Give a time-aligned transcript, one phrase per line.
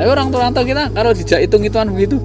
[0.00, 2.16] Ayo orang tua orang tua kita kalau dijak hitung hitungan begitu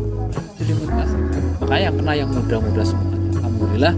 [0.56, 1.12] jadi mas.
[1.60, 3.12] Makanya kena yang muda-muda semua.
[3.36, 3.94] Alhamdulillah.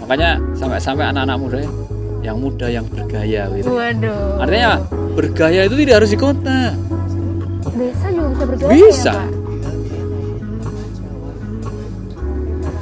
[0.00, 1.58] Makanya sampai-sampai anak-anak muda
[2.24, 3.68] yang muda yang bergaya gitu.
[3.68, 4.40] Waduh.
[4.40, 4.80] Artinya
[5.12, 6.72] bergaya itu tidak harus di kota.
[7.76, 9.12] Desa juga bisa bergaya Bisa.
[9.12, 9.28] ya, Pak?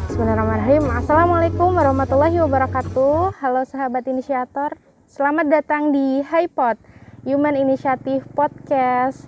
[0.07, 0.85] Bismillahirrahmanirrahim.
[0.89, 3.35] Assalamualaikum warahmatullahi wabarakatuh.
[3.43, 4.79] Halo sahabat inisiator.
[5.11, 6.79] Selamat datang di HiPod,
[7.27, 9.27] Human Initiative Podcast.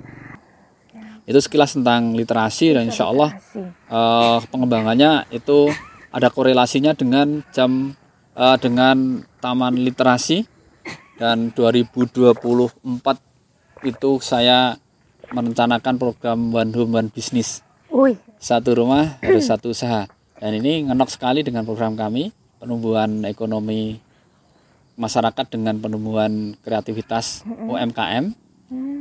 [1.28, 5.68] Itu sekilas tentang literasi dan insya Allah eh, pengembangannya itu
[6.08, 7.92] ada korelasinya dengan jam
[8.32, 10.48] eh, dengan taman literasi.
[11.18, 12.38] Dan 2024
[13.82, 14.78] itu saya
[15.34, 17.60] merencanakan program One Home One Business.
[17.90, 20.06] Wih, satu rumah harus satu usaha.
[20.38, 22.30] Dan ini ngenok sekali dengan program kami
[22.62, 23.98] penumbuhan ekonomi
[24.94, 28.34] masyarakat dengan penumbuhan kreativitas UMKM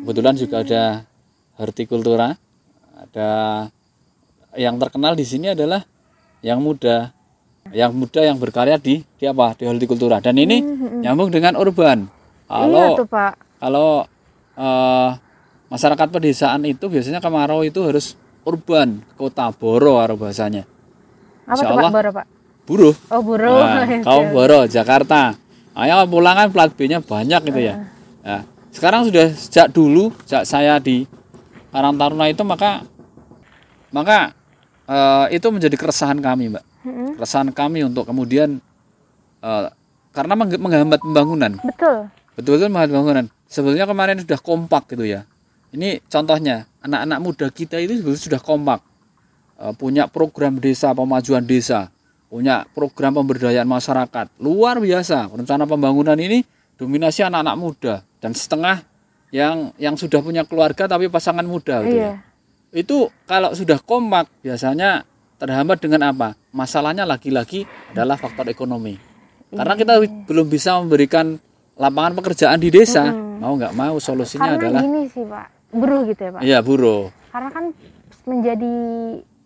[0.05, 0.83] kebetulan juga ada
[1.57, 2.37] hortikultura.
[2.97, 3.29] Ada
[4.57, 5.85] yang terkenal di sini adalah
[6.41, 7.13] yang muda.
[7.75, 9.53] Yang muda yang berkarya di di apa?
[9.57, 10.23] Di hortikultura.
[10.23, 10.63] Dan ini
[11.03, 12.07] nyambung dengan urban.
[12.47, 13.33] Kalau iya tuh Pak.
[13.59, 14.07] kalau
[14.55, 15.09] eh,
[15.67, 18.15] masyarakat pedesaan itu biasanya kemarau itu harus
[18.47, 20.63] urban kota boro karo bahasanya.
[21.43, 21.83] Apa Insya tuh Pak?
[21.83, 21.91] Allah.
[21.91, 22.27] Boro Pak?
[22.67, 22.95] buruh.
[23.07, 23.63] Oh buruh.
[23.63, 25.33] Nah, kaum boro Jakarta.
[25.77, 27.87] Ayo pulangan plat B-nya banyak gitu ya.
[28.25, 28.41] Nah,
[28.73, 31.07] sekarang sudah sejak dulu sejak saya di
[31.77, 32.81] Karang Taruna itu maka
[33.93, 34.33] maka
[34.89, 36.65] eh, itu menjadi keresahan kami, Mbak.
[36.89, 37.09] Mm-mm.
[37.21, 38.57] Keresahan kami untuk kemudian
[39.45, 39.67] eh,
[40.09, 41.53] karena menghambat pembangunan.
[41.61, 42.09] Betul.
[42.33, 43.25] Betul-betul menghambat pembangunan.
[43.45, 45.29] Sebetulnya kemarin sudah kompak gitu ya.
[45.69, 48.81] Ini contohnya anak-anak muda kita itu sebetulnya sudah kompak.
[49.61, 51.93] Eh, punya program desa pemajuan desa,
[52.25, 54.33] punya program pemberdayaan masyarakat.
[54.41, 55.29] Luar biasa.
[55.29, 56.41] Rencana pembangunan ini
[56.81, 58.81] dominasi anak-anak muda dan setengah
[59.31, 62.03] yang yang sudah punya keluarga tapi pasangan muda gitu ya.
[62.03, 62.13] Iya.
[62.71, 65.03] Itu kalau sudah kompak biasanya
[65.39, 66.35] terhambat dengan apa?
[66.51, 68.97] Masalahnya lagi-lagi adalah faktor ekonomi.
[69.47, 69.93] Karena kita
[70.27, 71.39] belum bisa memberikan
[71.77, 76.21] lapangan pekerjaan di desa, mau nggak mau solusinya Karena adalah gini sih Pak, buruh gitu
[76.25, 76.41] ya Pak.
[76.43, 77.13] iya buruh.
[77.31, 77.65] Karena kan
[78.27, 78.75] menjadi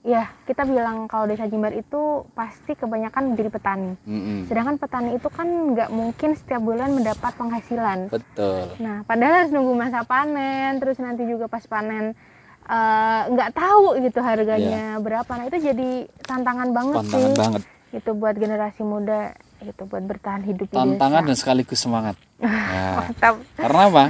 [0.02, 3.94] ya kita bilang kalau desa Jimbar itu pasti kebanyakan menjadi petani.
[4.10, 4.50] Mm-mm.
[4.50, 8.10] Sedangkan petani itu kan nggak mungkin setiap bulan mendapat penghasilan.
[8.10, 8.74] Betul.
[8.82, 12.18] Nah, padahal harus nunggu masa panen, terus nanti juga pas panen
[12.66, 15.30] eh, nggak tahu gitu harganya berapa.
[15.38, 15.90] Nah itu jadi
[16.26, 16.98] tantangan banget.
[17.06, 17.38] Tantangan sih.
[17.38, 17.64] banget.
[17.92, 22.18] Gitu buat generasi muda, gitu buat bertahan hidup di Tantangan dan sekaligus semangat.
[22.42, 23.36] Nah, Mantap.
[23.54, 24.04] karena apa?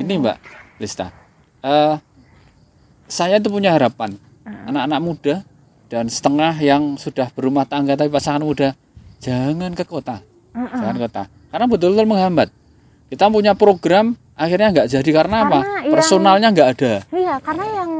[0.00, 0.36] Ini Mbak
[0.80, 1.12] Lista.
[1.60, 2.00] Eh,
[3.04, 5.34] saya itu punya harapan anak-anak muda
[5.86, 8.72] dan setengah yang sudah berumah tangga tapi pasangan muda
[9.18, 10.20] jangan ke kota.
[10.52, 11.22] Jangan ke kota.
[11.48, 12.48] Karena betul-betul menghambat.
[13.06, 15.58] Kita punya program akhirnya nggak jadi karena, apa?
[15.58, 16.92] Karena yang- Personalnya nggak ada.
[17.08, 17.90] Iya, karena yang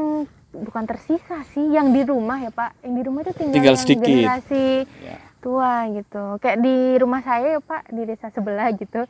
[0.51, 2.83] bukan tersisa sih, yang di rumah ya Pak.
[2.83, 4.05] Yang di rumah itu tinggal, Tinggal yang sedikit.
[4.05, 4.65] generasi
[5.01, 5.17] Ya.
[5.39, 6.25] tua gitu.
[6.37, 9.01] Kayak di rumah saya ya Pak, di desa sebelah gitu.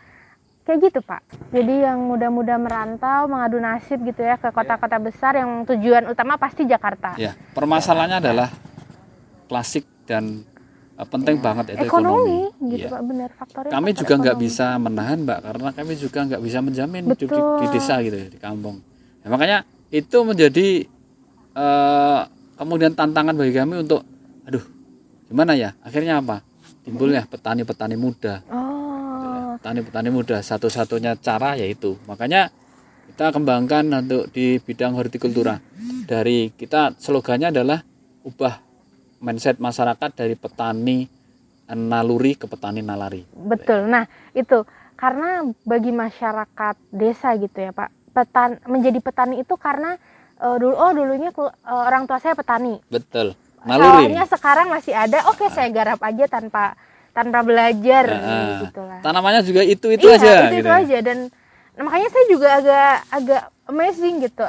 [0.66, 1.22] Kayak gitu Pak.
[1.53, 6.66] Jadi yang muda-muda merantau, mengadu nasib gitu ya ke kota-kota besar yang tujuan utama pasti
[6.66, 7.14] Jakarta.
[7.22, 8.50] Ya, permasalahannya adalah
[9.46, 10.42] klasik dan
[10.98, 12.72] eh, penting banget itu ekonomi, ekonomi.
[12.74, 12.94] gitu Iya.
[12.98, 13.72] Pak, benar faktornya.
[13.78, 17.26] Kami faktor juga nggak bisa menahan mbak karena kami juga nggak bisa menjamin hidup di,
[17.30, 17.58] Betul.
[17.62, 18.76] di desa gitu ya, di kampung.
[19.22, 19.58] Ya, makanya
[19.94, 20.68] itu menjadi
[21.53, 22.22] eh,
[22.58, 24.02] kemudian tantangan bagi kami untuk,
[24.50, 24.66] aduh,
[25.30, 25.78] gimana ya?
[25.86, 26.42] Akhirnya apa?
[26.82, 28.65] Timbulnya petani-petani muda, Oh,
[29.66, 30.38] petani-petani muda.
[30.46, 32.53] Satu-satunya cara yaitu, makanya
[33.09, 35.58] kita kembangkan untuk di bidang hortikultura.
[36.06, 37.81] Dari kita slogannya adalah
[38.22, 38.62] ubah
[39.26, 41.09] mindset masyarakat dari petani
[41.74, 43.26] naluri ke petani nalari.
[43.34, 43.90] betul.
[43.90, 44.06] Nah,
[44.38, 44.62] itu
[44.94, 47.90] karena bagi masyarakat desa gitu ya, Pak.
[48.14, 49.97] Petan menjadi petani itu karena
[50.38, 52.78] eh, dulu oh dulunya eh, orang tua saya petani.
[52.86, 53.34] Betul.
[53.66, 54.14] Naluri.
[54.14, 55.26] Sawahnya sekarang masih ada.
[55.34, 56.78] Oke, saya garap aja tanpa
[57.16, 59.00] tanpa belajar Nah, gitu lah.
[59.00, 60.68] Tanamannya juga itu-itu iya, aja itu, gitu.
[60.68, 61.18] itu aja dan
[61.80, 64.44] nah, makanya saya juga agak agak amazing gitu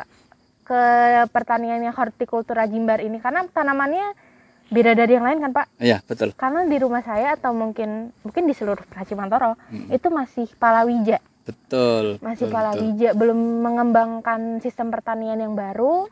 [0.67, 0.83] ke
[1.31, 4.19] pertaniannya hortikultura Jimbar ini karena tanamannya
[4.67, 5.67] beda dari yang lain kan, Pak?
[5.79, 6.35] Iya, betul.
[6.35, 8.83] Karena di rumah saya atau mungkin mungkin di seluruh
[9.15, 12.19] Mantoro itu masih palawija, Betul.
[12.19, 12.51] masih betul, betul.
[12.51, 16.11] palawija, belum mengembangkan sistem pertanian yang baru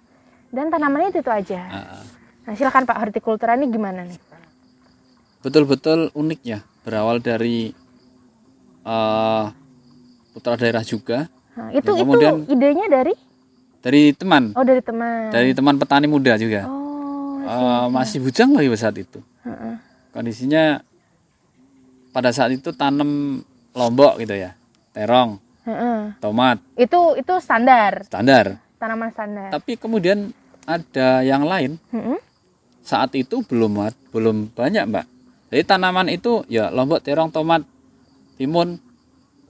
[0.55, 1.61] dan tanamannya itu, itu aja.
[1.67, 2.03] Ah.
[2.47, 4.34] Nah, silakan Pak hortikultura ini gimana nih?
[5.45, 6.59] Betul-betul unik ya.
[6.83, 7.69] Berawal dari
[8.83, 9.45] eh,
[10.33, 13.15] putra daerah juga, Nah, itu Dan kemudian- itu idenya dari
[13.79, 15.31] dari teman, oh dari teman.
[15.31, 16.67] dari teman petani muda juga.
[16.67, 19.21] Oh, Eh, masih bujang lagi pada saat itu.
[19.41, 19.75] heeh.
[20.11, 20.83] Kondisinya
[22.11, 23.39] pada saat itu tanam
[23.71, 24.57] lombok gitu ya,
[24.91, 26.17] terong, Heeh.
[26.19, 28.03] tomat, Itu itu standar.
[28.03, 28.59] standar.
[28.75, 29.49] tanaman standar.
[29.51, 30.29] Tapi kemudian
[30.65, 32.19] ada yang lain Mm-mm.
[32.81, 33.79] saat itu belum
[34.11, 35.07] belum banyak mbak.
[35.55, 37.63] Jadi tanaman itu ya lombok, terong, tomat,
[38.35, 38.75] timun,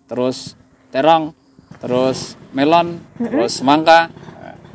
[0.05, 0.53] terus
[0.93, 1.33] terong,
[1.81, 4.12] terus melon, terus semangka,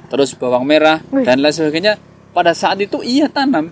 [0.10, 2.02] terus bawang merah dan lain sebagainya.
[2.34, 3.70] Pada saat itu iya tanam,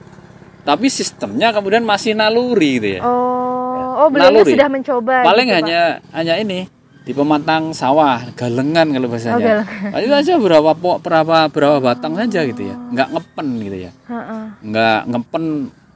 [0.62, 3.02] tapi sistemnya kemudian masih naluri gitu ya.
[3.02, 4.54] Oh, oh beliaunya Naluri.
[4.54, 5.16] sudah mencoba.
[5.26, 5.62] Paling gitu, Pak.
[5.66, 5.82] hanya
[6.14, 6.60] hanya ini
[7.08, 9.66] di pematang sawah, galengan kalau Oh, bahasanya.
[9.66, 9.90] galengan.
[9.90, 12.78] Nah, itu aja berapa berapa berapa batang saja gitu ya.
[12.94, 13.92] Nggak ngepen gitu ya.
[14.14, 14.44] Heeh.
[14.62, 15.46] Nggak ngepen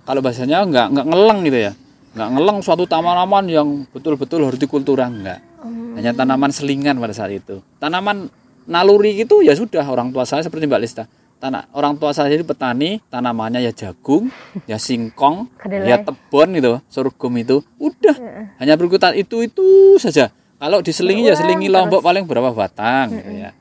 [0.06, 1.72] kalau bahasanya nggak nggak ngeleng gitu ya.
[2.12, 5.40] Nggak ngeleng suatu tanaman yang betul-betul hortikultura enggak.
[5.62, 5.96] Hmm.
[5.96, 7.64] Hanya tanaman selingan pada saat itu.
[7.80, 8.28] Tanaman
[8.68, 11.04] naluri itu ya sudah orang tua saya seperti Mbak Lista.
[11.42, 14.30] Tanah orang tua saya itu petani, tanamannya ya jagung,
[14.70, 15.90] ya singkong, Kedelai.
[15.90, 17.66] ya tebon gitu, sorghum itu.
[17.82, 18.14] Udah,
[18.62, 20.30] hanya berkutat itu itu saja.
[20.62, 23.58] Kalau diselingi ya selingi lombok paling berapa batang gitu ya.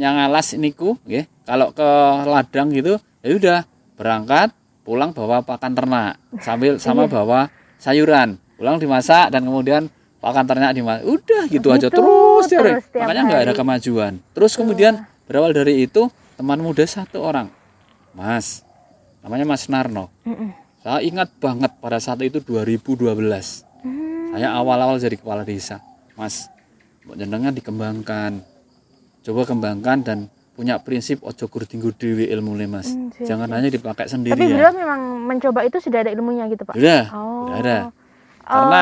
[0.00, 1.88] Yang alas niku nggih, kalau ke
[2.24, 3.58] ladang gitu ya udah
[4.00, 4.48] berangkat
[4.82, 8.38] pulang bawa pakan ternak sambil sama bawa sayuran.
[8.58, 9.90] Pulang dimasak dan kemudian
[10.22, 11.02] pakan ternak dimasak.
[11.02, 14.12] Udah gitu, aja Gitu, terus, terus terus tiap Makanya nggak ada kemajuan.
[14.34, 16.06] Terus kemudian berawal dari itu
[16.38, 17.50] teman muda satu orang.
[18.14, 18.62] Mas.
[19.22, 20.10] Namanya Mas Narno.
[20.26, 20.50] Mm-mm.
[20.82, 23.14] Saya ingat banget pada saat itu 2012.
[23.86, 24.34] Hmm.
[24.34, 25.78] Saya awal-awal jadi kepala desa.
[26.18, 26.50] Mas,
[27.14, 28.42] jenengan dikembangkan.
[29.22, 30.18] Coba kembangkan dan
[30.52, 32.92] punya prinsip ojo tinggu dewi ilmu mas.
[32.92, 34.52] Hmm, siap, Jangan hanya dipakai sendiri Tapi ya.
[34.52, 36.76] beliau memang mencoba itu sudah ada ilmunya gitu, Pak.
[36.76, 37.48] Sudah, Oh.
[37.48, 37.78] sudah ada.
[38.42, 38.80] Karena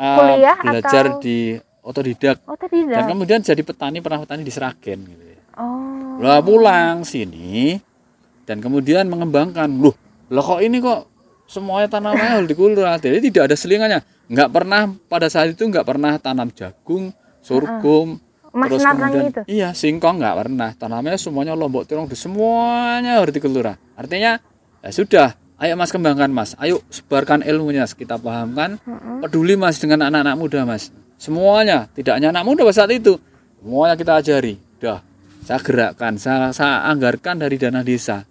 [0.00, 1.38] Eh, uh, kuliah belajar atau- di
[1.80, 5.38] otodidak tadi dan kemudian jadi petani pernah petani di Seragen gitu ya.
[5.60, 6.20] Oh.
[6.20, 7.76] Lah pulang sini
[8.48, 9.68] dan kemudian mengembangkan.
[9.76, 9.92] Loh,
[10.32, 11.04] lah kok ini kok
[11.44, 12.96] semuanya tanamannya hortikultura.
[12.96, 14.00] Jadi tidak ada selingannya.
[14.30, 17.10] Nggak pernah pada saat itu nggak pernah tanam jagung,
[17.42, 19.42] sorghum, Mas terus kemudian itu?
[19.46, 20.70] iya singkong nggak pernah.
[20.74, 23.78] Tanamnya semuanya lombok tirong, semuanya hortikultura.
[23.94, 24.42] Artinya
[24.82, 25.28] ya sudah,
[25.62, 28.82] ayo mas kembangkan mas, ayo sebarkan ilmunya, kita pahamkan,
[29.22, 30.90] peduli mas dengan anak-anak muda mas.
[31.20, 33.20] Semuanya, tidak hanya anak muda pada saat itu,
[33.62, 34.56] semuanya kita ajari.
[34.80, 35.04] Dah,
[35.46, 38.24] saya gerakkan, saya, saya anggarkan dari dana desa.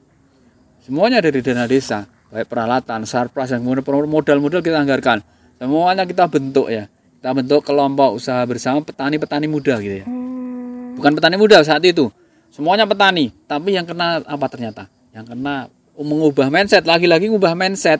[0.83, 5.21] Semuanya dari dana desa, baik peralatan, sarpras, yang modal-modal kita anggarkan.
[5.61, 6.89] Semuanya kita bentuk ya.
[7.19, 10.07] Kita bentuk kelompok usaha bersama petani-petani muda gitu ya.
[10.07, 10.95] Hmm.
[10.95, 12.07] Bukan petani muda saat itu.
[12.47, 14.87] Semuanya petani, tapi yang kena apa ternyata?
[15.11, 15.67] Yang kena
[15.99, 17.99] mengubah mindset, lagi-lagi mengubah mindset.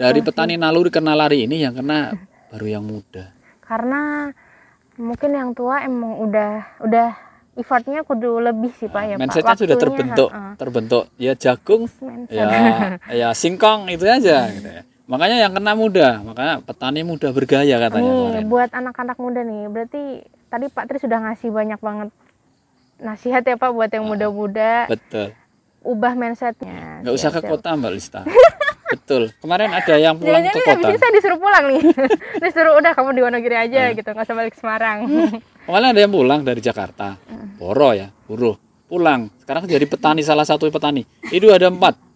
[0.00, 2.16] Dari petani naluri ke nalari ini yang kena
[2.48, 3.28] baru yang muda.
[3.60, 4.32] Karena
[4.96, 7.08] mungkin yang tua emang udah udah
[7.60, 9.20] effortnya kudu lebih sih Pak ya Pak.
[9.20, 10.52] Mindsetnya sudah terbentuk, heeh.
[10.56, 11.04] terbentuk.
[11.20, 12.40] Ya jagung, Mindset.
[12.40, 12.48] ya
[13.12, 14.82] ya singkong itu aja gitu ya.
[15.10, 18.46] Makanya yang kena muda, makanya petani muda bergaya katanya Nih kemarin.
[18.46, 20.02] buat anak-anak muda nih, berarti
[20.46, 22.08] tadi Pak Tri sudah ngasih banyak banget
[23.02, 25.34] nasihat ya Pak buat yang muda-muda, Betul.
[25.82, 27.02] ubah mindsetnya.
[27.02, 27.58] Nggak usah ke Siap-siap.
[27.58, 28.20] kota Mbak Lista.
[28.90, 29.22] Betul.
[29.38, 30.90] Kemarin ada yang pulang ke habis kota.
[30.90, 31.82] ini saya disuruh pulang nih.
[32.46, 34.98] disuruh udah kamu di Wonogiri aja gitu, nggak usah balik Semarang.
[35.66, 37.18] Kemarin ada yang pulang dari Jakarta.
[37.58, 38.54] Boro ya, buruh.
[38.86, 39.30] Pulang.
[39.42, 41.02] Sekarang jadi petani salah satu petani.
[41.30, 42.09] Itu ada empat.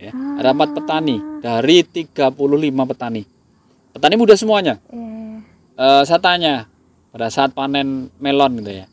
[0.00, 2.32] Ya, ada empat petani dari 35
[2.86, 3.22] petani.
[3.92, 4.80] Petani muda semuanya.
[4.88, 5.08] Eh,
[5.76, 6.68] Eh, saya tanya
[7.08, 8.86] pada saat panen melon gitu ya.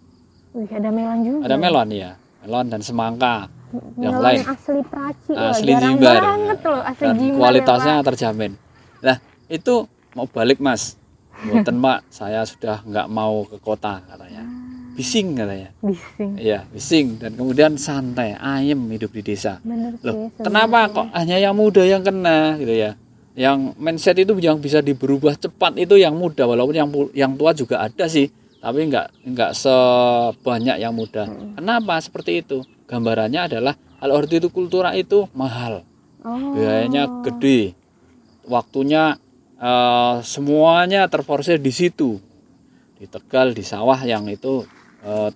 [0.54, 1.40] Wih, ada melon juga.
[1.44, 2.12] Ada melon ya,
[2.42, 3.52] melon dan semangka.
[3.98, 4.40] yang melon lain.
[4.48, 6.22] asli Praci loh, Asli jarang Jimbar.
[6.24, 8.06] banget loh asli Dan Jimbar ya, kualitasnya Pak.
[8.06, 8.52] terjamin.
[9.02, 9.18] Nah,
[9.48, 9.74] itu
[10.12, 10.96] mau balik Mas.
[11.38, 14.44] Buatan Pak, saya sudah nggak mau ke kota katanya.
[14.98, 15.70] Bising katanya.
[15.78, 16.32] bising.
[16.36, 19.62] Iya, bising dan kemudian santai, ayem hidup di desa.
[19.62, 20.42] Bener Loh, sih.
[20.42, 22.98] kenapa kok hanya yang muda yang kena gitu ya?
[23.38, 27.86] Yang mindset itu yang bisa diberubah cepat itu yang muda walaupun yang yang tua juga
[27.86, 31.30] ada sih, tapi nggak nggak sebanyak yang muda.
[31.54, 32.66] Kenapa seperti itu?
[32.90, 35.86] Gambarannya adalah kalau hortikultura itu mahal,
[36.26, 36.58] Oh.
[36.58, 37.78] biayanya gede,
[38.44, 39.22] waktunya
[39.58, 42.18] eh, semuanya terforsir di situ,
[42.98, 44.66] di Tegal, di sawah yang itu
[45.04, 45.30] eh,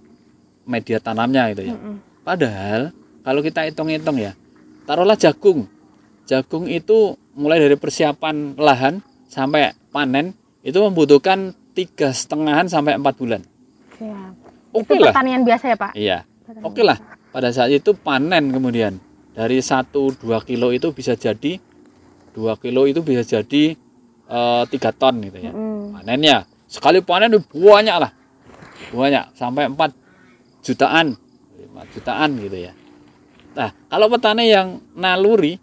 [0.66, 1.76] media tanamnya gitu ya.
[2.22, 4.34] Padahal kalau kita hitung-hitung ya,
[4.86, 5.70] taruhlah jagung.
[6.26, 13.42] Jagung itu mulai dari persiapan lahan sampai panen itu membutuhkan tiga setengahan sampai empat bulan.
[13.98, 14.34] Siap.
[14.72, 15.12] Oke Itu lah.
[15.12, 15.92] pertanian biasa ya Pak?
[15.96, 16.18] Iya.
[16.64, 16.98] Oke lah.
[17.32, 19.00] Pada saat itu panen kemudian
[19.32, 21.60] dari 1-2 kilo itu bisa jadi
[22.36, 23.76] 2 kilo itu bisa jadi
[24.28, 25.52] eh, 3 ton gitu ya.
[25.52, 26.00] Mm.
[26.00, 26.38] Panennya
[26.68, 28.12] sekali panen banyak lah.
[28.92, 29.92] Banyak sampai 4
[30.62, 31.16] jutaan,
[31.58, 32.74] 5 jutaan gitu ya.
[33.52, 35.60] Nah, kalau petani yang naluri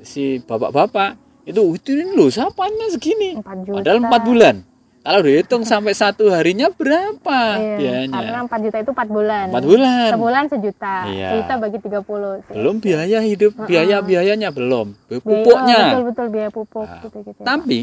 [0.00, 3.34] si bapak-bapak itu itu ini loh sapanya segini.
[3.36, 3.78] Empat juta.
[3.80, 4.56] Padahal 4 bulan.
[5.04, 8.16] Kalau dihitung sampai satu harinya berapa Iya, biayanya?
[8.24, 9.44] Karena 4 juta itu 4 bulan.
[9.52, 10.08] Empat bulan.
[10.16, 10.96] Sebulan sejuta.
[11.04, 11.28] Iya.
[11.28, 12.40] Sejuta bagi 30.
[12.40, 12.52] sih.
[12.56, 15.76] Belum biaya hidup, biaya biayanya belum, Biaya- pupuknya.
[15.76, 17.40] oh, betul betul biaya pupuk Nah, gitu gitu.
[17.44, 17.78] Tapi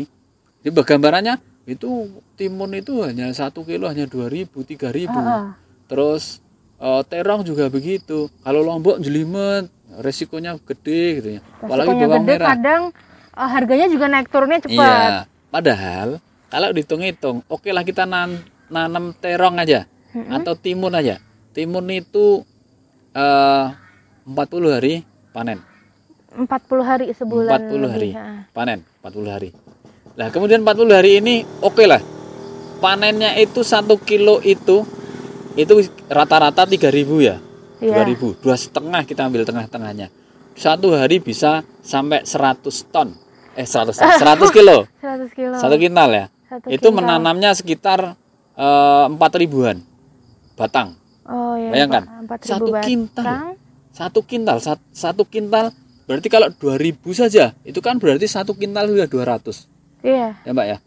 [0.61, 1.35] di gambarannya
[1.69, 5.17] itu timun itu hanya satu kilo hanya dua ribu, tiga ribu.
[5.85, 6.41] Terus
[6.81, 8.27] eh, terong juga begitu.
[8.41, 9.69] Kalau lombok jelimet,
[10.01, 11.41] resikonya gede gitu ya.
[11.61, 12.47] Apalagi bawang gede merah.
[12.57, 12.81] kadang
[13.37, 14.79] eh, harganya juga naik turunnya cepat.
[14.79, 15.29] Iya.
[15.51, 16.09] Padahal
[16.51, 18.39] kalau dihitung-hitung, oke lah kita nan
[18.71, 21.21] nanam terong aja atau timun aja.
[21.51, 22.41] Timun itu
[23.13, 23.65] eh
[24.25, 25.03] 40 hari
[25.35, 25.59] panen.
[26.31, 26.47] 40
[26.79, 27.59] hari sebulan.
[27.67, 28.47] 40 hari ah.
[28.55, 29.49] panen 40 hari
[30.21, 31.97] nah kemudian 40 hari ini oke lah
[32.77, 34.85] panennya itu satu kilo itu
[35.53, 35.73] itu
[36.07, 36.77] rata-rata 3000
[37.19, 37.37] ya
[37.81, 38.05] Iya.
[38.05, 40.13] 2000 dua setengah kita ambil tengah-tengahnya
[40.53, 43.09] satu hari bisa sampai 100 ton
[43.51, 45.57] eh 100 ton, 100 kilo 100 kilo.
[45.57, 46.93] satu kintal ya Satu itu kintal.
[46.93, 48.13] menanamnya sekitar
[48.53, 49.81] eh, empat ribuan
[50.53, 51.73] batang Oh iya.
[51.73, 52.37] Bayangkan, Pak.
[52.37, 52.85] 4.000 satu batang.
[52.85, 53.25] kintal.
[53.89, 55.73] satu kintal sat- satu kintal
[56.05, 56.85] berarti kalau 2000
[57.17, 59.41] saja itu kan berarti satu kintal sudah 200
[60.01, 60.77] Iya, ya mbak ya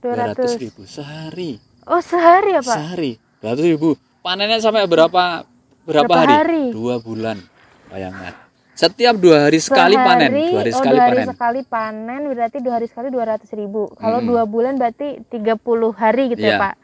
[0.00, 0.58] 200.
[0.58, 2.74] ribu sehari Oh, sehari ya, Pak?
[2.74, 3.88] sehari 200 ribu
[4.20, 5.46] panennya sampai berapa
[5.84, 6.34] berapa, Berapa hari?
[6.34, 6.62] hari?
[6.70, 7.38] dua bulan
[7.86, 8.34] bayangkan
[8.72, 12.20] setiap dua hari sekali panen Sehari, dua hari oh, sekali dua hari panen sekali panen
[12.26, 13.82] berarti dua hari sekali 200 ribu.
[13.94, 15.56] Kalau dua bulan berarti 30
[15.94, 16.52] hari gitu Iya.
[16.52, 16.74] ya, Pak?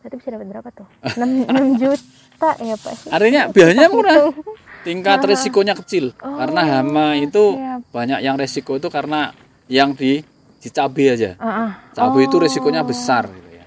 [0.00, 0.88] Berarti bisa dapat berapa tuh?
[1.06, 2.94] 6, 6 juta ya, Pak?
[3.10, 4.32] artinya biayanya murah
[4.80, 7.80] tingkat resikonya kecil karena hama itu siap.
[7.92, 9.30] banyak yang resiko itu karena
[9.68, 10.24] yang di
[10.60, 11.30] di cabai aja.
[11.40, 11.80] Ah.
[11.96, 13.64] cabai itu resikonya besar gitu ya.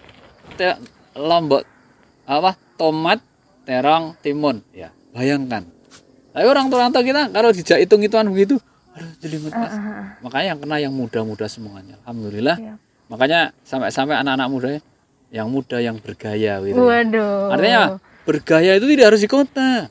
[0.54, 0.80] Te-
[1.18, 1.66] lombok
[2.30, 3.20] apa tomat
[3.66, 4.62] terong timun.
[4.72, 5.66] Ya bayangkan.
[6.34, 8.58] Tapi orang tua kita kalau dijak hitung hitungan begitu
[8.94, 9.74] aduh jelimet mas
[10.22, 11.98] makanya yang kena yang muda-muda semuanya.
[12.06, 12.58] Alhamdulillah.
[12.62, 12.76] Iya.
[13.10, 14.70] makanya sampai-sampai anak-anak muda
[15.34, 16.82] yang muda yang bergaya gitu ya.
[16.82, 17.54] Waduh.
[17.54, 17.82] artinya
[18.26, 19.90] bergaya itu tidak harus di kota.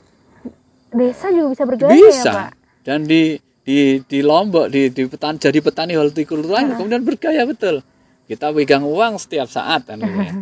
[0.92, 2.30] Desa juga bisa bergaya bisa.
[2.30, 2.50] Ya, Pak?
[2.82, 7.78] dan di di di lombok di di petani jadi petani hortikultura kemudian bergaya betul.
[8.26, 10.32] Kita pegang uang setiap saat kan gitu ya.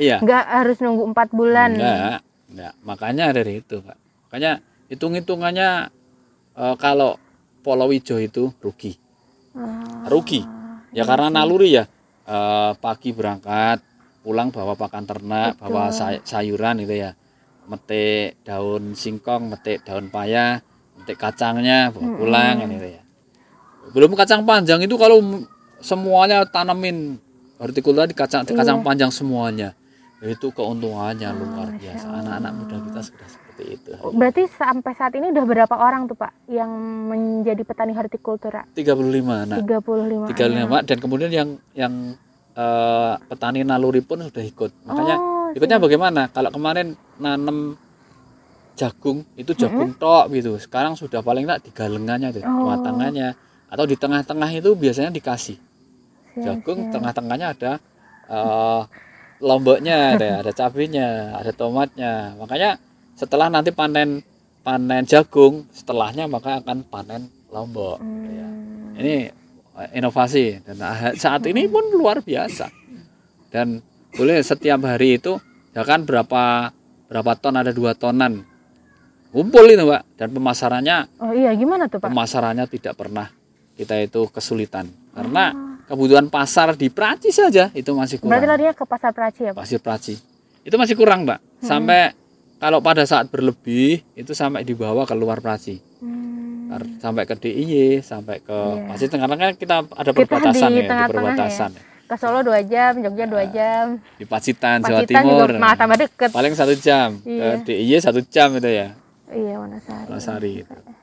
[0.00, 0.16] iya.
[0.20, 1.70] Nggak harus nunggu 4 bulan.
[1.76, 2.20] enggak
[2.50, 3.96] enggak makanya dari itu pak.
[4.28, 4.52] Makanya
[4.88, 5.92] hitung hitungannya
[6.56, 7.20] eh, kalau
[7.60, 8.96] Polowijo itu rugi.
[9.52, 10.40] Ah, rugi.
[10.96, 11.84] Ya karena naluri ya.
[12.24, 13.84] Eh, pagi berangkat
[14.24, 17.12] pulang bawa pakan ternak bawa say- sayuran gitu ya.
[17.68, 20.64] Metik daun singkong metik daun paya
[21.00, 23.02] metik kacangnya bawa pulang kan gitu ya
[23.90, 25.18] belum kacang panjang itu kalau
[25.82, 27.18] semuanya tanamin.
[27.60, 29.76] Hortikultura di kacang di kacang panjang semuanya.
[30.20, 32.06] Itu keuntungannya luar biasa.
[32.08, 33.90] Anak-anak muda kita sudah seperti itu.
[34.16, 36.72] Berarti sampai saat ini udah berapa orang tuh, Pak, yang
[37.08, 38.64] menjadi petani hortikultura?
[38.72, 39.58] 35 anak.
[39.64, 40.32] 35.
[40.32, 41.94] 35 dan kemudian yang yang
[42.56, 44.70] eh, petani naluri pun sudah ikut.
[44.88, 46.22] Makanya Oh, ikutnya bagaimana?
[46.32, 47.76] Kalau kemarin nanam
[48.78, 50.56] jagung itu jagung tok gitu.
[50.56, 52.70] Sekarang sudah paling tak di galengannya tuh Oh.
[52.70, 53.34] matangannya
[53.70, 55.58] atau di tengah-tengah itu biasanya dikasih.
[56.40, 57.72] Jagung tengah-tengahnya ada
[58.30, 58.80] eh,
[59.42, 62.34] lomboknya ada ada cabenya ada tomatnya.
[62.38, 62.78] Makanya
[63.18, 64.22] setelah nanti panen
[64.60, 67.98] panen jagung setelahnya maka akan panen lombok
[68.30, 68.46] ya.
[69.00, 69.14] ini
[69.76, 70.62] eh, inovasi.
[70.64, 72.70] Dan ah- saat ini pun luar biasa.
[73.50, 73.82] Dan
[74.14, 75.38] boleh setiap hari itu
[75.70, 76.70] ya kan berapa
[77.06, 78.42] berapa ton ada dua tonan
[79.30, 80.02] kumpul itu pak.
[80.14, 82.10] Dan pemasarannya Oh iya, gimana tuh, Pak?
[82.10, 83.30] pemasarannya tidak pernah
[83.74, 84.86] kita itu kesulitan.
[85.10, 85.50] Karena
[85.86, 89.58] kebutuhan pasar di Prancis saja itu masih Berarti kurang larinya ke pasar Praci ya, Pak?
[89.58, 90.18] pasir Prancis
[90.60, 91.40] itu masih kurang pak.
[91.58, 92.12] Sampai
[92.56, 96.70] kalau pada saat berlebih itu sampai dibawa ke luar Prancis Hmm.
[97.02, 98.54] Sampai ke DIY sampai ke
[98.86, 101.82] Prancis karena kan kita ada Kita perbatasan di ya di tengah-tengah perbatasan ya.
[102.06, 103.84] Ke Solo 2 jam, Jogja 2 jam.
[104.14, 105.46] di Pacitan Jawa Pacitan Timur.
[105.46, 106.30] juga malah tambah deket.
[106.30, 107.18] paling satu jam.
[107.22, 107.58] Iya.
[107.58, 108.94] ke DIY satu jam itu ya
[109.30, 110.06] Iya, Wonosari.
[110.10, 110.54] Wonosari.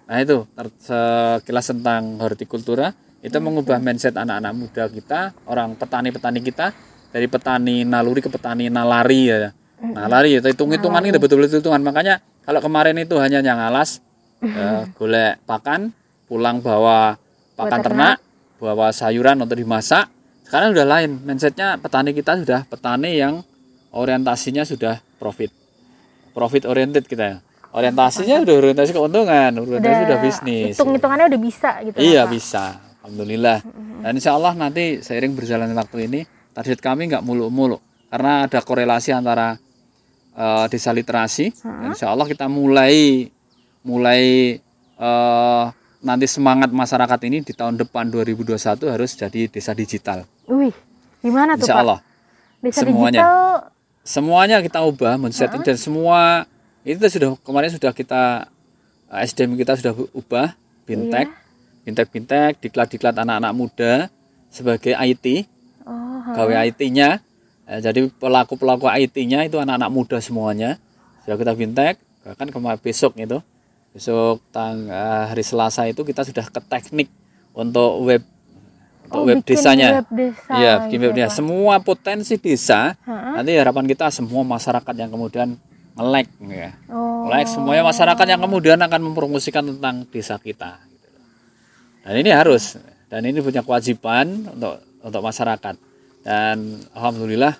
[0.07, 0.37] Nah itu
[0.83, 2.91] sekilas tentang hortikultura
[3.23, 6.71] itu mengubah mindset anak-anak muda kita, orang petani-petani kita
[7.09, 9.51] dari petani naluri ke petani nalari ya.
[9.81, 11.81] Nalari itu hitung-hitungan itu betul-betul hitungan.
[11.81, 13.99] Makanya kalau kemarin itu hanya yang alas
[14.43, 15.91] eh, golek pakan,
[16.29, 17.17] pulang bawa
[17.57, 18.17] pakan ternak,
[18.61, 20.07] bawa sayuran untuk dimasak.
[20.47, 23.43] Sekarang sudah lain, mindsetnya petani kita sudah petani yang
[23.91, 25.51] orientasinya sudah profit,
[26.31, 27.37] profit oriented kita ya.
[27.77, 30.73] Orientasinya udah orientasi keuntungan, orientasi udah bisnis.
[30.73, 31.97] Hitung-hitungannya udah bisa gitu.
[32.01, 32.31] Iya Pak.
[32.33, 32.63] bisa,
[33.05, 33.61] alhamdulillah.
[34.01, 36.19] Dan insya Allah nanti seiring berjalannya waktu ini
[36.57, 37.77] target kami nggak muluk-muluk
[38.09, 39.61] karena ada korelasi antara
[40.33, 41.53] eh, desa literasi.
[41.61, 43.29] Dan insya Allah kita mulai
[43.85, 44.57] mulai
[44.97, 45.63] eh,
[46.01, 48.57] nanti semangat masyarakat ini di tahun depan 2021
[48.89, 50.25] harus jadi desa digital.
[50.49, 50.73] Wih,
[51.21, 51.83] gimana tuh, Insya Pak?
[51.85, 51.99] Allah.
[52.57, 53.21] Desa Semuanya.
[53.21, 53.37] digital
[54.07, 56.47] semuanya kita ubah men-setting dan semua
[56.87, 58.47] itu sudah kemarin sudah kita
[59.11, 60.55] eh, SDM kita sudah ubah
[60.87, 61.27] bintek
[61.83, 63.93] bintek bintek diklat diklat anak-anak muda
[64.47, 65.43] sebagai IT
[65.83, 67.19] oh gawe IT-nya
[67.67, 70.79] Eh, jadi pelaku pelaku IT-nya itu anak-anak muda semuanya
[71.27, 71.99] sudah kita bintek
[72.39, 73.43] kan kemarin besok itu
[73.91, 77.11] besok tang hari Selasa itu kita sudah ke teknik
[77.51, 78.23] untuk web
[79.11, 81.27] untuk Oh, web bikin desanya web desa Iya, gitu bikin ya, webnya.
[81.27, 81.35] Pak.
[81.35, 82.95] Semua potensi desa.
[83.03, 83.39] Ha-ha.
[83.39, 85.47] Nanti harapan kita semua masyarakat yang kemudian
[85.97, 86.71] nge-like ya.
[86.93, 91.09] oh Like semuanya masyarakat yang kemudian akan mempromosikan tentang desa kita gitu.
[92.05, 92.77] Dan ini harus
[93.11, 95.75] dan ini punya kewajiban untuk untuk masyarakat.
[96.23, 96.57] Dan
[96.95, 97.57] alhamdulillah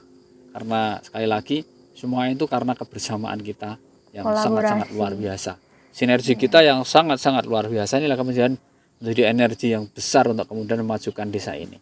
[0.53, 1.58] karena sekali lagi
[1.98, 3.75] semua itu karena kebersamaan kita
[4.15, 5.58] yang sangat-sangat luar biasa.
[5.91, 8.53] Sinergi kita yang sangat-sangat luar biasa inilah kemudian
[9.01, 11.82] menjadi energi yang besar untuk kemudian memajukan desa ini.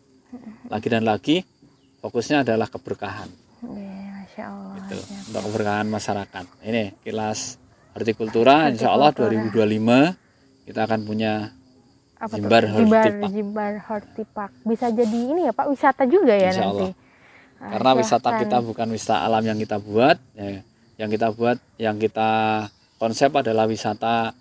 [0.72, 1.44] Lagi dan lagi
[2.02, 4.05] fokusnya adalah keberkahan Iya,
[4.36, 5.20] masya Allah gitu, ya.
[5.26, 6.46] untuk keberkahan masyarakat.
[6.62, 7.40] Ini kilas
[7.96, 9.56] hortikultura insya Allah 2025
[10.68, 11.56] kita akan punya
[12.18, 12.36] apa?
[12.36, 13.32] Jimbar Jimbar, Hortipark.
[13.32, 14.52] Jimbar Hortipark.
[14.68, 16.88] Bisa jadi ini ya Pak, wisata juga ya Insya nanti.
[16.92, 17.04] Allah.
[17.56, 20.60] karena Ah, wisata kita bukan wisata alam yang kita buat ya,
[20.98, 22.30] yang kita buat yang kita
[22.98, 24.36] konsep adalah wisata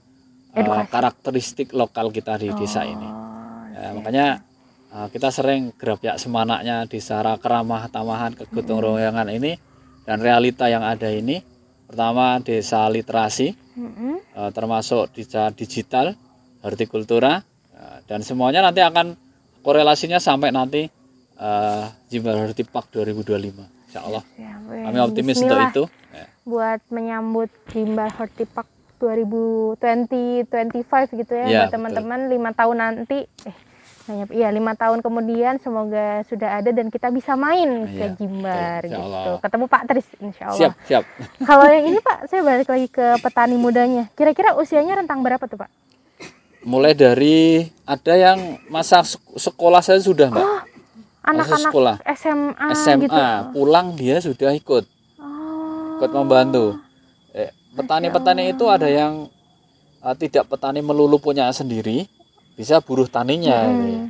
[0.51, 0.91] Edukasi.
[0.91, 3.23] karakteristik lokal kita di desa ini Oh,
[3.75, 4.27] Ya, makanya
[4.91, 9.55] eh, kita sering gerabyak semanaknya di secara keramah tamahan kegotong royongan ini
[10.05, 11.41] dan realita yang ada ini
[11.89, 14.21] pertama desa literasi mm-mm.
[14.21, 16.13] eh, termasuk desa digital
[16.65, 17.41] hortikultura
[17.75, 19.17] eh, dan semuanya nanti akan
[19.65, 20.89] korelasinya sampai nanti
[21.41, 25.85] eh, Jimbar Hortipark 2025 Insya Allah Ya, kami optimis untuk itu.
[26.15, 26.27] Ya.
[26.45, 28.69] buat menyambut Jimbar Hortipark
[29.01, 33.57] 2020 25 gitu ya buat teman-teman lima tahun nanti eh
[34.07, 38.81] nanya- iya lima tahun kemudian semoga sudah ada dan kita bisa main ke Iya, Jimbar
[38.81, 39.17] betul, insya gitu.
[39.17, 39.41] Allah.
[39.41, 40.59] ketemu Pak Tris Insya Allah.
[40.59, 41.05] Siap siap.
[41.49, 44.05] Kalau yang ini Pak saya balik lagi ke petani mudanya.
[44.13, 45.71] Kira-kira usianya rentang berapa tuh Pak?
[46.63, 47.37] Mulai dari
[47.83, 50.45] ada yang masa sek- sekolah saya sudah mbak.
[51.23, 51.95] Anak-anak sekolah.
[52.15, 53.21] SMA, SMA gitu.
[53.53, 54.85] pulang dia sudah ikut.
[55.17, 56.77] Oh, ikut membantu.
[57.31, 59.29] Eh, petani-petani itu ada yang
[60.01, 62.05] eh, tidak petani melulu punya sendiri,
[62.55, 63.59] bisa buruh taninya.
[63.71, 64.03] gitu ya.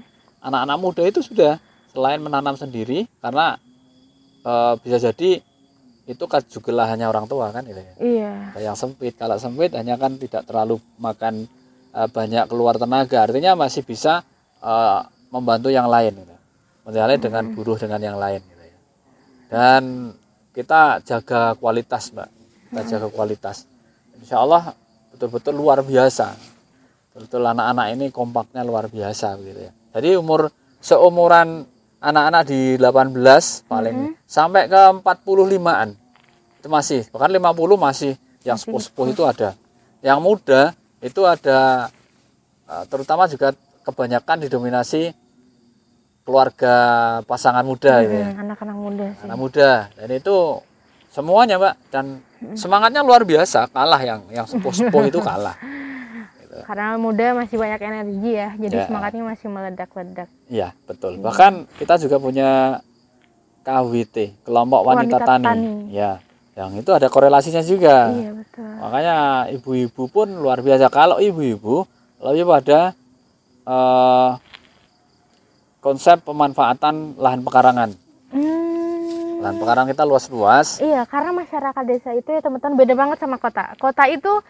[0.44, 1.56] Anak-anak muda itu sudah
[1.90, 3.56] selain menanam sendiri, karena
[4.44, 5.40] eh, bisa jadi
[6.04, 7.94] itu kan juga lahannya orang tua kan gitu ya.
[8.04, 11.48] iya Yang sempit, kalau sempit hanya kan tidak terlalu makan
[11.96, 14.20] eh, banyak keluar tenaga, artinya masih bisa
[14.60, 15.00] eh,
[15.32, 16.12] membantu yang lain.
[16.12, 16.34] Gitu.
[16.84, 18.44] Misalnya dengan buruh dengan yang lain.
[18.44, 18.76] Gitu ya.
[19.48, 19.82] Dan
[20.52, 22.28] kita jaga kualitas, mbak.
[22.68, 23.64] Kita jaga kualitas.
[24.20, 24.76] Insya Allah
[25.10, 26.53] betul-betul luar biasa.
[27.14, 29.72] Betul anak-anak ini kompaknya luar biasa gitu ya.
[29.94, 30.50] Jadi umur
[30.82, 31.62] seumuran
[32.02, 35.94] anak-anak di 18 paling sampai ke 45-an
[36.58, 39.54] itu masih bahkan 50 masih yang sepuh-sepuh itu ada.
[40.02, 40.62] Yang muda
[40.98, 41.86] itu ada
[42.66, 43.54] eh, terutama juga
[43.86, 45.14] kebanyakan didominasi
[46.26, 46.74] keluarga
[47.30, 48.28] pasangan muda gitu ya.
[48.32, 49.24] Hmm, anak-anak muda sih.
[49.28, 49.70] Anak muda.
[49.94, 50.36] Dan itu
[51.14, 51.74] semuanya mbak.
[51.94, 52.24] Dan
[52.58, 55.54] semangatnya luar biasa kalah yang yang sepuh-sepuh itu kalah
[56.62, 58.84] karena muda masih banyak energi ya jadi Ya.
[58.86, 62.78] semangatnya masih meledak-ledak iya betul bahkan kita juga punya
[63.60, 65.44] KWT kelompok wanita, Wanita tani.
[65.44, 65.72] tani.
[65.90, 66.22] ya
[66.54, 69.16] yang itu ada korelasinya juga iya betul Makanya
[69.50, 70.86] ibu-ibu pun luar biasa.
[70.86, 71.82] Kalau ibu-ibu
[72.20, 72.92] lebih pada
[73.64, 74.30] eh,
[75.80, 77.90] konsep pemanfaatan lahan pekarangan.
[78.28, 80.78] Hmm, Lahan pekarangan kita luas-luas.
[80.78, 84.42] iya karena masyarakat desa itu ya teman-teman beda banget sama kota kota itu uh,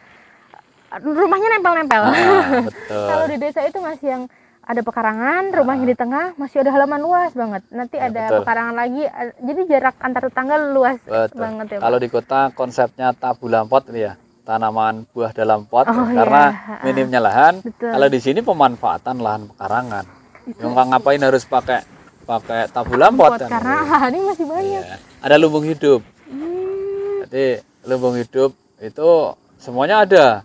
[0.96, 2.12] rumahnya nempel-nempel Ah,
[2.66, 3.06] betul.
[3.06, 4.22] kalau di desa itu masih yang
[4.60, 8.38] ada pekarangan rumahnya di tengah masih ada halaman luas banget nanti Ya, ada betul.
[8.40, 11.36] pekarangan lagi a- jadi jarak antar tetangga luas Betul.
[11.38, 11.82] banget ya Pak.
[11.82, 16.76] Kalau di kota konsepnya tabula pot ini ya, tanaman buah dalam pot Oh, karena iya.
[16.82, 17.54] minimnya lahan.
[17.60, 17.90] Betul.
[17.90, 20.04] Kalau di sini pemanfaatan lahan pekarangan.
[20.46, 21.80] Yang ngapain harus pakai
[22.22, 23.48] pakai tabula pot Pot, kan?
[23.50, 24.96] karena lahannya masih banyak Iya.
[25.20, 26.00] Ada lumbung hidup.
[26.24, 27.46] Hmm, Jadi
[27.84, 29.08] lumbung hidup itu
[29.56, 30.40] semuanya ada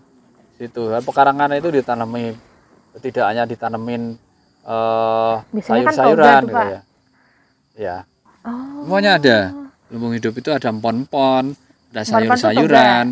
[0.68, 0.84] situ.
[0.92, 2.36] Pekarangan itu ditanami
[3.00, 4.18] tidak hanya ditanemin
[4.68, 6.82] eh, Biasanya kan sayur-sayuran tuh, gitu ya.
[7.80, 7.98] Ya,
[8.44, 9.40] oh semuanya ada.
[9.90, 11.56] Lumbung hidup itu ada empon-empon,
[11.96, 13.06] ada sayur-sayuran,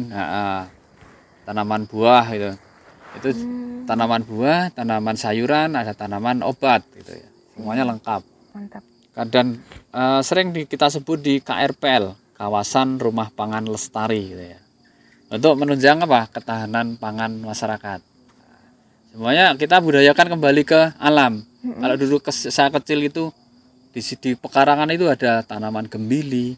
[1.47, 2.51] tanaman buah gitu.
[3.17, 3.87] Itu Hmm.
[3.87, 7.27] tanaman buah, tanaman sayuran, ada tanaman obat gitu ya.
[7.55, 8.21] Semuanya lengkap.
[8.53, 8.83] mantap
[9.25, 9.57] dan
[9.89, 14.59] eh, sering di, kita sebut di KRPL kawasan rumah pangan lestari gitu ya
[15.27, 17.99] untuk menunjang apa ketahanan pangan masyarakat
[19.11, 23.33] semuanya kita budayakan kembali ke alam kalau dulu kes- saya kecil itu
[23.91, 26.53] di di pekarangan itu ada tanaman gembili,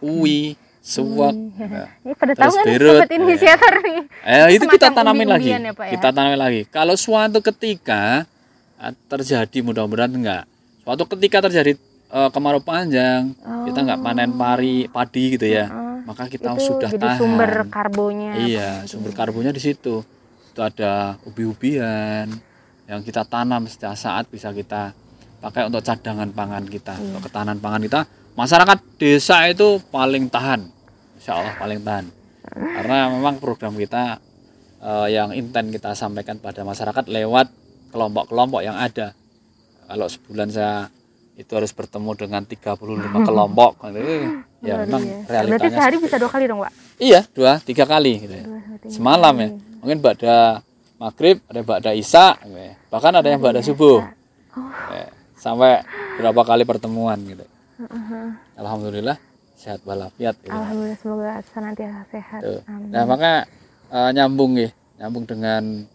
[0.00, 1.36] uwi, suwak.
[1.36, 3.98] nah, Ini pada tahu Terus kan berut, sobat inisiator nih.
[4.24, 5.52] Eh itu kita tanamin lagi.
[5.52, 5.90] ya, Pak, ya?
[5.92, 6.60] Kita tanamin lagi.
[6.72, 8.24] Kalau suatu ketika
[8.80, 10.48] eh, terjadi mudah-mudahan enggak.
[10.88, 11.76] Suatu ketika terjadi
[12.08, 13.36] eh, kemarau panjang,
[13.68, 15.68] kita nggak panen pari padi gitu ya.
[16.10, 16.58] Maka kita.
[16.58, 17.18] Itu sudah jadi tahan.
[17.22, 18.32] sumber karbonya.
[18.34, 20.02] Iya, sumber karbonnya di situ.
[20.50, 22.26] Itu ada ubi-ubian
[22.90, 24.90] yang kita tanam setiap saat bisa kita
[25.38, 27.06] pakai untuk cadangan pangan kita, Iya.
[27.14, 28.00] untuk ketahanan pangan kita.
[28.34, 30.66] Masyarakat desa itu paling tahan,
[31.14, 32.06] insya Allah paling tahan.
[32.50, 34.18] Karena memang program kita
[34.80, 37.46] eh, yang intent kita sampaikan pada masyarakat lewat
[37.94, 39.14] kelompok-kelompok yang ada.
[39.86, 40.90] Kalau sebulan saya
[41.38, 42.74] itu harus bertemu dengan 35
[43.28, 43.70] kelompok.
[44.60, 45.16] Ya memang Iya.
[45.24, 46.72] Berarti realitanya sehari bisa dua kali dong, Pak?
[47.00, 48.44] Iya, dua, tiga kali gitu ya.
[48.88, 49.48] Semalam ya.
[49.80, 50.60] Mungkin pada
[51.00, 52.74] maghrib, ada pada isya, gitu ya.
[52.92, 54.04] bahkan ada yang pada subuh.
[54.92, 55.08] Ya,
[55.40, 55.80] Sampai
[56.20, 57.44] berapa kali pertemuan gitu.
[58.60, 59.16] Alhamdulillah
[59.56, 60.36] sehat walafiat.
[60.44, 60.52] Gitu.
[60.52, 62.40] Alhamdulillah semoga senantiasa sehat.
[62.44, 62.60] Tuh.
[62.68, 62.92] Amin.
[62.92, 63.30] Nah, maka
[63.88, 64.68] eh, nyambung ya,
[65.00, 65.88] nyambung dengan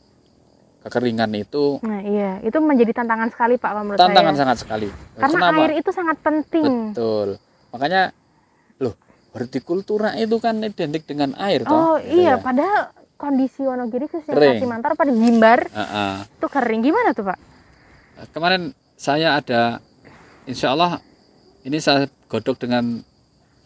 [0.86, 4.42] kekeringan itu Nah, iya, itu menjadi tantangan sekali Pak menurut tantangan saya.
[4.46, 4.88] sangat sekali.
[5.18, 5.62] Karena Kenapa?
[5.66, 6.72] air itu sangat penting.
[6.94, 7.30] Betul.
[7.74, 8.02] Makanya
[9.36, 11.76] hortikultura itu kan identik dengan air toh.
[11.76, 12.42] Oh gitu iya, ya.
[12.42, 14.56] padahal kondisi Wonogiri khususnya.
[14.56, 16.16] Kalimantan pada Jimbar Heeh.
[16.40, 16.82] itu kering.
[16.88, 17.40] Gimana tuh Pak?
[18.32, 19.84] kemarin saya ada
[20.48, 21.04] insya Allah
[21.68, 23.04] ini saya godok dengan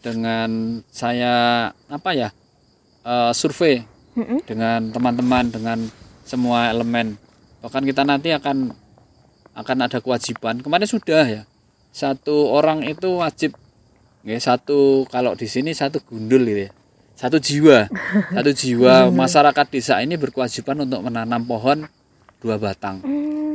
[0.02, 2.28] dengan saya apa ya
[3.06, 3.84] eh, survei
[4.18, 4.42] Mm-mm.
[4.48, 5.78] dengan teman-teman dengan
[6.26, 7.14] semua elemen
[7.62, 8.74] bahkan kita nanti akan
[9.54, 11.42] akan ada kewajiban kemarin sudah ya
[11.94, 13.54] satu orang itu wajib
[14.26, 16.70] ya, satu kalau di sini satu gundul gitu ya
[17.16, 17.88] satu jiwa
[18.36, 21.84] satu jiwa masyarakat desa ini berkewajiban untuk menanam pohon
[22.40, 23.04] dua batang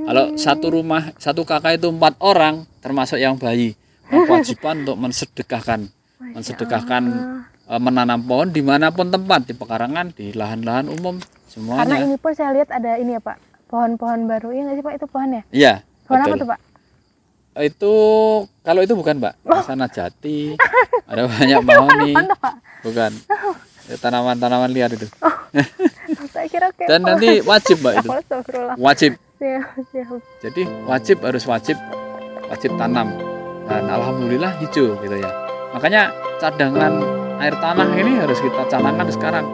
[0.06, 3.74] kalau satu rumah, satu kakak itu empat orang, termasuk yang bayi,
[4.06, 5.90] kewajiban untuk mensedekahkan,
[6.22, 7.04] mensedekahkan
[7.66, 11.98] eh, menanam pohon di mana pun tempat, di pekarangan, di lahan-lahan umum, Karena semuanya.
[12.06, 14.54] ini pun saya lihat ada ini ya Pak, pohon-pohon baru.
[14.54, 15.42] Iya nggak sih Pak itu pohonnya?
[15.50, 15.74] Iya,
[16.06, 16.42] Pohon apa betul.
[16.46, 16.60] tuh Pak?
[17.56, 17.94] Itu
[18.66, 19.34] kalau itu bukan, Mbak.
[19.64, 20.60] Sana jati,
[21.08, 22.54] ada banyak mahoni, Pak.
[22.86, 23.12] bukan.
[23.86, 25.08] Ya, Tanaman-tanaman liar itu.
[26.34, 28.10] Saya kira kayak Dan nanti wajib, Mbak itu.
[28.76, 29.12] Wajib.
[30.44, 31.76] Jadi wajib harus wajib
[32.48, 33.12] wajib tanam
[33.68, 35.32] dan alhamdulillah hijau gitu ya.
[35.76, 36.94] Makanya cadangan
[37.42, 39.46] air tanah ini harus kita canangkan sekarang.